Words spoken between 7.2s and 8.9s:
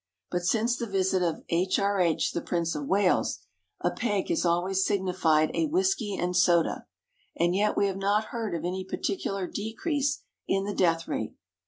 And yet we have not heard of any